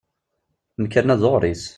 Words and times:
Amkan-a 0.77 1.15
d 1.21 1.23
uɣris. 1.33 1.63